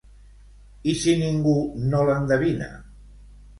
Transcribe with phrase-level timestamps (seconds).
[0.93, 1.55] I si ningú
[1.93, 2.73] no l'endevina?